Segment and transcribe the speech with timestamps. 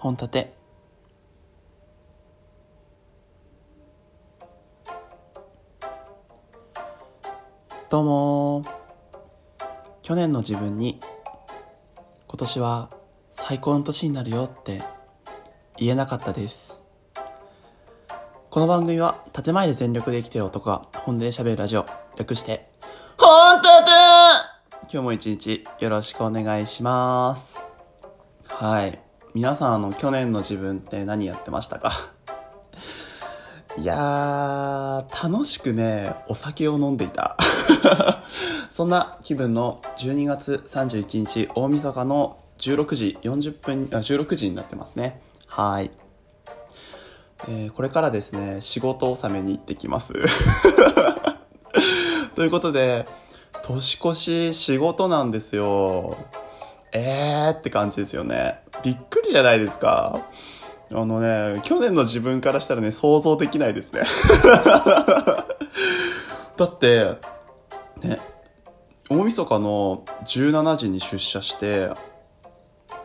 [0.00, 0.54] 本立て。
[7.90, 8.64] どうも。
[10.00, 11.00] 去年の自分に
[12.26, 12.90] 今年は
[13.30, 14.82] 最高の年になるよって
[15.76, 16.80] 言えなかったです。
[18.48, 21.84] この番組は建前で全力で生きてる男が本音で喋るラジオ。
[22.16, 22.70] 略して
[23.18, 23.90] 本立て!
[24.84, 27.58] 今日も一日よろしくお願いします。
[28.46, 29.09] はい。
[29.32, 31.92] 皆さんあの去年の自分って何やってましたか？
[33.78, 37.36] いやー、楽しくね、お酒を飲んでいた。
[38.70, 45.22] そんな気分の12月31日大晦日の16時40分、あ、16時になってますね。
[45.46, 45.92] はい。
[47.46, 50.14] えー、これからですね、仕事納めに行ってきます。
[52.34, 53.06] ということで、
[53.62, 56.16] 年越し仕事なんですよ。
[56.92, 58.64] えーって感じですよね。
[58.82, 60.26] びっくりじゃないですか。
[60.92, 64.02] あのね、去年の自分からしたらね、想像できないですね。
[66.56, 67.16] だって、
[68.02, 68.18] ね、
[69.08, 71.90] 大晦日の17時に出社して、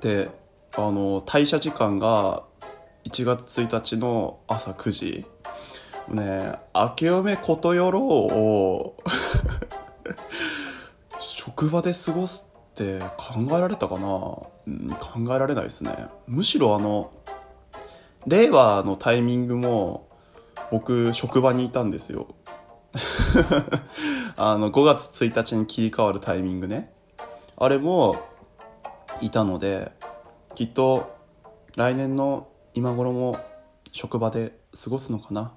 [0.00, 0.28] で、
[0.74, 2.42] あの、退社時間が
[3.04, 5.26] 1月1日の朝9時。
[6.08, 8.96] ね、明けおめことよろを
[11.20, 12.47] 職場で過ごす
[12.78, 14.06] って考えられたかな、
[14.66, 15.90] うん、考えられないですね。
[16.28, 17.10] むしろあの、
[18.26, 20.08] 令和のタイミングも
[20.70, 22.28] 僕職場にいたんですよ。
[24.36, 26.92] あの5月1日に切り替わるタイミングね。
[27.56, 28.16] あれも
[29.20, 29.92] いたので
[30.54, 31.10] きっと
[31.76, 33.38] 来年の今頃も
[33.92, 35.52] 職場で過ごすのかな。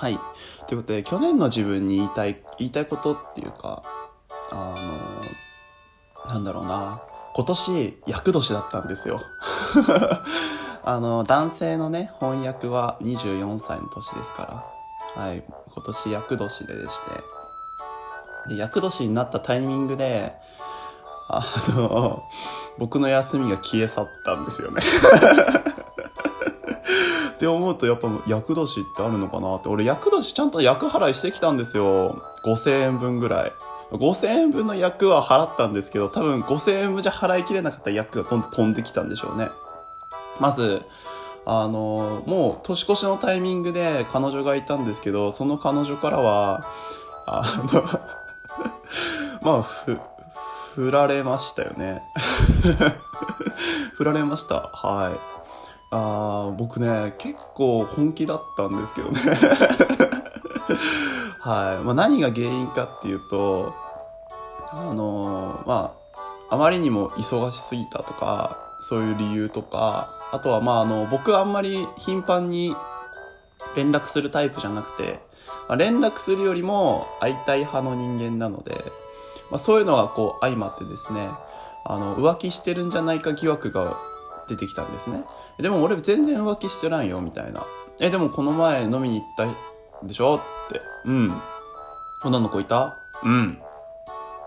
[0.00, 0.18] はい。
[0.66, 3.82] ということで、去年の自分に言いたい、言いたいことっていうか、
[4.50, 4.74] あ
[6.24, 7.02] の、なんだろうな。
[7.34, 9.20] 今年、厄年だったんですよ。
[10.84, 14.64] あの、男性のね、翻訳は24歳の年ですか
[15.16, 15.22] ら。
[15.22, 15.44] はい。
[15.74, 16.92] 今年厄年ででし
[18.48, 18.54] て。
[18.54, 20.32] で、厄年になったタイミングで、
[21.28, 21.44] あ
[21.76, 22.22] の、
[22.78, 24.80] 僕の休みが消え去ったんですよね
[27.40, 29.70] って思うとやっぱ厄年ってあるのかなって。
[29.70, 32.22] 俺厄年ちゃんと厄払いしてきたんですよ。
[32.44, 33.52] 5000円分ぐらい。
[33.92, 39.48] 5000円分の役は払ったんですけど多分5000円分じゃ払いきれなかった役がどんどん飛んできたんでしょうね。
[40.38, 40.82] まず
[41.46, 46.62] あのもう年越しのタイミングで彼女がいたんですけどその彼女からは
[47.26, 47.42] あ
[47.72, 47.82] の
[49.40, 49.98] まあふ
[50.74, 52.02] 振られましたよね。
[53.96, 54.68] 振られました。
[54.74, 55.29] はい。
[55.92, 59.20] あ僕ね、結構本気だったんですけどね
[61.40, 61.84] はい。
[61.84, 63.74] まあ、何が原因かっていうと、
[64.70, 65.92] あのー、ま
[66.48, 72.76] あ、あまりにも忙しすぎたとか、そういう理由とか、あとはまあ、あの、僕あんまり頻繁に
[73.74, 75.18] 連絡するタイプじゃなくて、
[75.68, 78.84] まあ、連絡するよりも会いたい派の人間なので、
[79.50, 81.30] まあ、そういうのがこう相まってですね、
[81.84, 83.96] あの、浮気してるんじゃないか疑惑が
[84.50, 85.24] 出てきたんですね。
[85.60, 87.62] でも俺全然浮気してないよ、みたいな。
[88.00, 89.24] え、でもこの前飲みに行っ
[90.02, 90.34] たでしょ？
[90.34, 90.38] っ
[90.70, 90.80] て。
[91.06, 91.30] うん。
[92.24, 92.94] 女の子いた？
[93.24, 93.58] うん。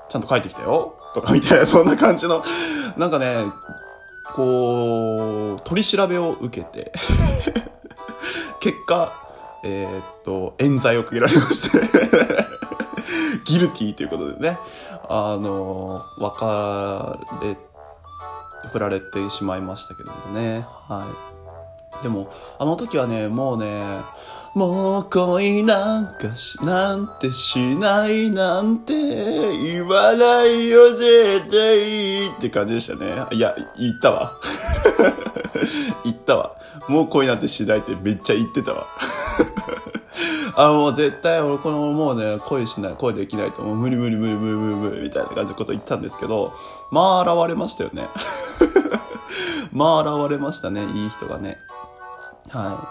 [0.09, 2.43] ちゃんと帰ってきたよとかみたいな、 そんな感じの、
[2.97, 3.35] なんかね、
[4.35, 6.91] こう、取り調べを受けて
[8.59, 9.11] 結果、
[9.63, 11.79] えー、っと、冤罪をかけられまして
[13.45, 14.57] ギルティーということでね、
[15.09, 16.45] あの、別
[17.45, 17.57] れ
[18.71, 20.65] 振られてしまいましたけどもね。
[20.87, 21.05] は
[21.99, 22.03] い。
[22.03, 23.79] でも、あの時はね、もうね、
[24.55, 28.93] もう恋なんかし、なんてしないなんて
[29.57, 33.25] 言わないよ絶対って感じでしたね。
[33.31, 34.33] いや、言ったわ。
[36.05, 36.51] 言ったわ。
[36.87, 38.85] もう恋なんてしないってめっちゃ言ってたわ。
[40.55, 46.53] あもう絶対俺このもうね、恋しない、恋できないと、もう無理無理無理無理無理無理みたいな感じのこと言ったんですけど、
[46.91, 48.03] まあ現れましたよね。
[49.73, 51.57] まあ現れましたね、いい人がね。
[52.49, 52.87] は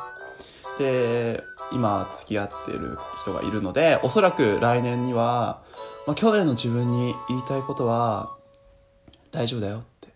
[0.79, 0.83] い。
[0.83, 1.43] で、
[1.73, 5.63] 今付き合ってる人がいるので、おそらく来年には、
[6.07, 8.29] まあ、去年の自分に言いたいことは、
[9.31, 10.09] 大丈夫だよって。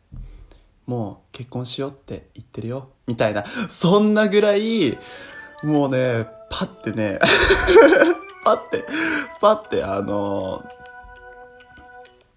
[0.86, 2.90] もう結婚しようって言ってるよ。
[3.06, 3.44] みたいな。
[3.68, 4.98] そんなぐらい、
[5.62, 7.20] もうね、パってね、
[8.44, 8.84] パって、
[9.40, 10.64] パってあの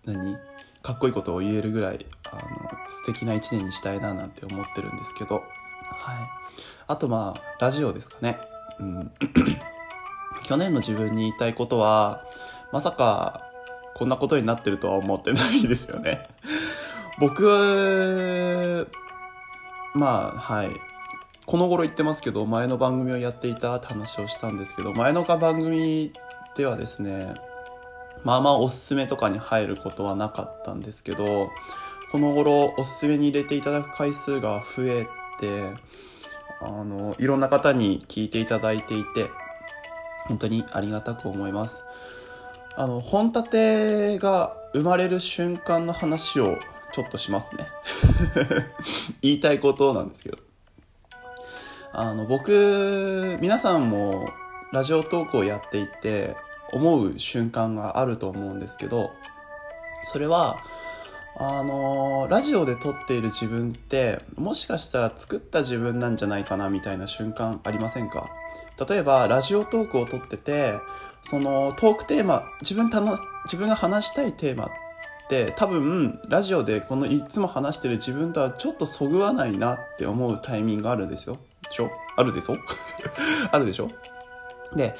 [0.05, 0.37] 何？
[0.81, 5.45] かっこいいことを言えるぐらい、あの、素敵な一年にしたいななんて思ってるんですけど、はい。
[6.87, 8.39] あとまあ、ラジオですかね。
[8.79, 9.11] うん。
[10.43, 12.23] 去年の自分に言いたいことは、
[12.71, 13.43] まさか、
[13.95, 16.27] こんなことになってるとは思ってないですよね。
[17.19, 18.87] 僕、
[19.93, 20.71] まあ、はい。
[21.45, 26.13] この頃言ってますけど、前の番組をやっていたって話をしたんですけど、前の番組
[26.55, 27.33] ではですね、
[28.23, 31.49] まあまあおすすめとかに入ることはなかったんですけど、
[32.11, 35.07] この頃おすすめに入れていただく回数が増え
[35.39, 35.73] て、
[36.59, 39.29] あの、いろんな方に聞いていただいていて、
[40.25, 41.83] 本当にありがたく思います。
[42.75, 46.57] あの、本立てが生まれる瞬間の話を
[46.93, 47.67] ちょっとしますね。
[49.21, 50.37] 言いたいことなんですけど。
[51.91, 54.29] あの、僕、皆さんも
[54.71, 56.35] ラジオトークをやっていて
[56.71, 59.11] 思う瞬間があると思うんですけど、
[60.11, 60.57] それは、
[61.41, 68.29] あのラジオで撮っている自分ってもしかしたら作った自分なんじゃないかなみたいな瞬間ありませんか？
[68.89, 70.75] 例えばラジオトークを撮ってて
[71.21, 74.69] そのトークテーマ自分たの自分が話したいテーマっ
[75.29, 82.57] て多分ラジオでこのいつも話してる自分とはちょっとそぐわないなって思うタイミングがあるんですよでしょあるでしょ？
[83.51, 83.89] あるでしょ？
[84.75, 84.95] で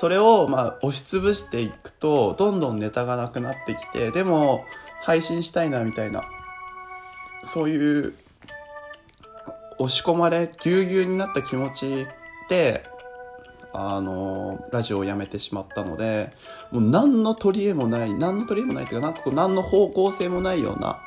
[0.00, 4.64] それをまあ押しつぶしていくとどんどんネタがなくなってきてでも
[5.02, 6.24] 配信したいなみたいな
[7.44, 8.14] そういう
[9.78, 12.06] 押し込まれぎゅうぎゅうになった気持ち
[12.48, 12.86] で
[13.74, 16.32] あのラジオをやめてしまったので
[16.70, 20.98] もう何の取り柄もない何の取り柄もないっていうかなんかこう何の方向性もないような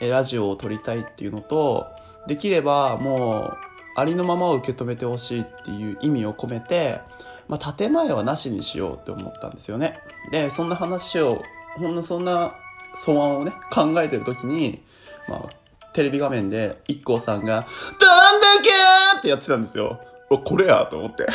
[0.00, 1.86] えラジオを撮りたいっていうのと
[2.26, 7.00] できればもうありのままを受け止めてほしいっていう意味を込めて、
[7.50, 9.98] まあ、建前はなしにしようって思ったんですよね。
[10.30, 11.42] で、そんな話を
[11.76, 12.54] ほんのそんな
[12.94, 14.80] 素案をね、考えてる時に、
[15.28, 17.66] まあ、テレビ画面で IKKO さんが、
[17.98, 20.00] どんだけーってやってたんですよ。
[20.44, 21.26] これやと思って。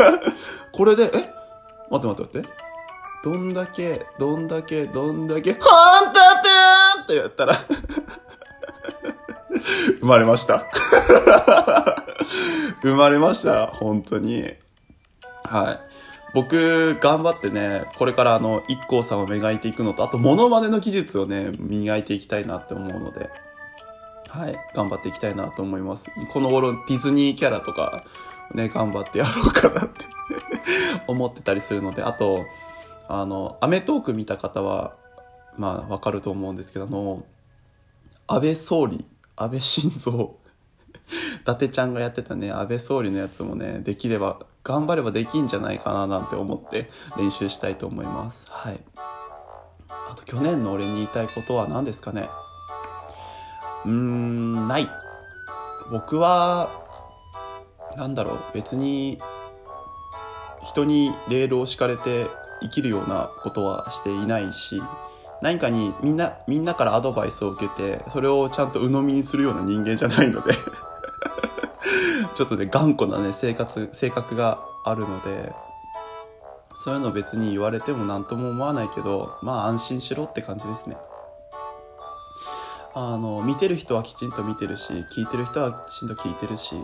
[0.72, 2.48] これで、え待って待って待って。
[3.24, 5.64] どんだけ、どんだけ、どんだけ、ほんと
[6.12, 7.56] てーってやったら
[10.00, 10.66] 生まれました。
[12.84, 13.68] 生まれました。
[13.68, 14.65] 本当に。
[15.46, 15.80] はい。
[16.34, 23.30] 僕、頑張ってね、これからあの、一 k さんを磨いていくのと、あと、モノマネの技術をね、磨いていきたいなって思うので、
[24.28, 26.10] はい、頑張っていきたいなと思います。
[26.32, 28.04] この頃、ディズニーキャラとか、
[28.54, 30.04] ね、頑張ってやろうかなって
[31.08, 32.44] 思ってたりするので、あと、
[33.08, 34.94] あの、アメトーク見た方は、
[35.56, 37.24] まあ、わかると思うんですけど、あの、
[38.26, 39.06] 安倍総理、
[39.36, 48.44] 安倍晋三、伊達ちゃんがやってたね、安倍総理のやつもね、できれば、頑張ればできんじゃないかななんて思って練習したいと思います。
[48.48, 48.80] はい。
[49.88, 52.28] あと去年の俺に言いたいことは何ですかね
[53.84, 54.88] うーん、ない。
[55.92, 56.68] 僕は、
[57.96, 59.18] なんだろう、別に、
[60.64, 62.26] 人にレールを敷かれて
[62.60, 64.82] 生きるようなことはしていないし、
[65.42, 70.52] 何かにみんな、みんなからアドバイスを受けて、それをちゃんと鵜呑みにするような人間じゃないので
[72.36, 75.52] ちょっとね、頑固なね、生活、性格があるので、
[76.84, 80.98] そういうの別に言われても何とも思わないけど、まあ安心しろって感じですね。
[82.94, 86.76] あの、見てる人はきちんと見てるし、聞いてる人はきちんと聞いてるし、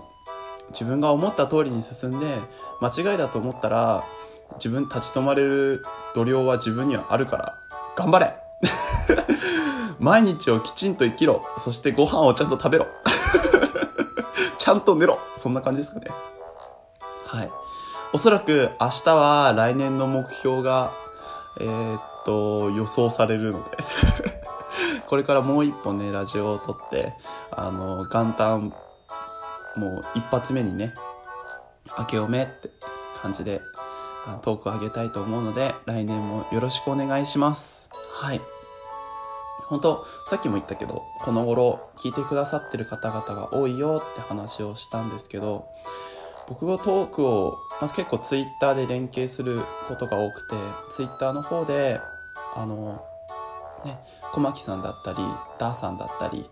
[0.71, 2.39] 自分が思った通りに進んで、
[2.81, 4.03] 間違いだと思ったら、
[4.55, 7.55] 自分立ち止まれる度量は自分にはあるから、
[7.95, 8.35] 頑張れ
[10.01, 11.43] 毎日をきちんと生きろ。
[11.59, 12.87] そしてご飯をちゃんと食べろ。
[14.63, 15.19] ちゃんと寝ろ。
[15.37, 16.07] そんな感じですかね。
[17.27, 17.51] はい。
[18.13, 20.93] おそらく明日は来年の目標が、
[21.61, 23.79] えー、っと、予想されるので
[25.09, 27.13] これからもう一本ね、ラジオを撮って、
[27.51, 28.73] あの、元旦、
[29.75, 30.95] もう一発目にね、
[31.99, 32.71] 明けおめって
[33.21, 33.61] 感じで、
[34.43, 37.89] トークを上げたいと思うので、来年もよろしくお願いします。
[38.13, 38.41] はい。
[39.73, 45.67] 本当さっきも言ったけど、この頃聞いてくださってる方々が多いよって話をしたんですけど、
[46.47, 50.57] 僕がトークを、まあ、結構ツイッターで連携することが多くて、
[50.95, 51.99] ツイッターの方で、
[52.55, 53.03] あの、
[53.87, 53.99] ね、
[54.35, 55.19] 小牧さんだったり、
[55.59, 56.51] ダーさんだったり、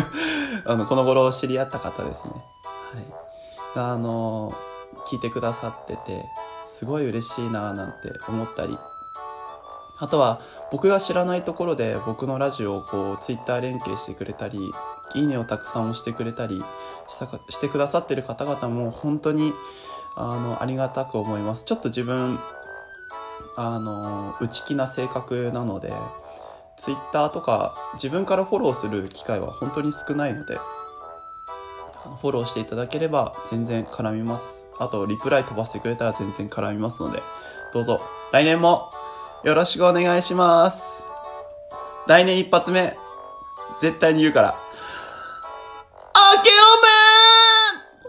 [0.64, 2.30] あの、この頃知り合った方ですね。
[3.74, 3.84] はい。
[3.92, 4.50] あの、
[5.10, 6.24] 聞いてくださってて、
[6.70, 8.78] すごい嬉しいなぁなんて思ったり、
[9.98, 14.58] あとは僕が知らないところで僕のラジオをこうツイッター連携してくれたり、
[15.14, 16.60] いいねをたくさん押してくれたり
[17.08, 19.52] したかしてくださってる方々も本当に
[20.16, 21.64] あのありがたく思います。
[21.64, 22.38] ちょっと自分、
[23.56, 25.92] あの、内気な性格なので、
[26.78, 30.56] ツイッターとか自分からフォローする機会は本当に少ないので、
[32.20, 34.66] フォローしていただければ全然絡みます。
[34.78, 37.22] あと、リプライ飛ばしてくれたら全然絡みますので、
[37.72, 37.98] どうぞ、
[38.32, 38.90] 来年も
[39.46, 41.04] よろしくお願いします。
[42.08, 42.96] 来年一発目、
[43.80, 44.54] 絶対に言うから。
[46.36, 46.95] 明けおめ